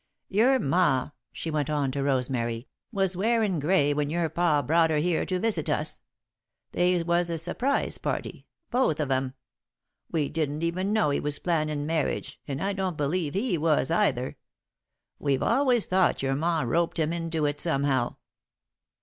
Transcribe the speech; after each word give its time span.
"Your 0.29 0.57
ma," 0.57 1.11
she 1.31 1.51
went 1.51 1.69
on, 1.69 1.91
to 1.91 2.01
Rosemary, 2.01 2.67
"was 2.91 3.15
wearin' 3.15 3.59
grey 3.59 3.93
when 3.93 4.09
your 4.09 4.29
pa 4.29 4.63
brought 4.63 4.89
her 4.89 4.97
here 4.97 5.27
to 5.27 5.37
visit 5.39 5.69
us. 5.69 6.01
They 6.71 7.03
was 7.03 7.29
a 7.29 7.37
surprise 7.37 7.99
party 7.99 8.47
both 8.71 8.99
of 8.99 9.11
'em. 9.11 9.35
We 10.11 10.27
didn't 10.27 10.63
even 10.63 10.91
know 10.91 11.11
he 11.11 11.19
was 11.19 11.37
plannin' 11.37 11.85
marriage 11.85 12.41
and 12.47 12.63
I 12.63 12.73
don't 12.73 12.97
believe 12.97 13.35
he 13.35 13.59
was, 13.59 13.91
either. 13.91 14.37
We've 15.19 15.43
always 15.43 15.85
thought 15.85 16.23
your 16.23 16.33
ma 16.35 16.61
roped 16.61 16.97
him 16.97 17.13
into 17.13 17.45
it, 17.45 17.59
somehow." 17.61 18.15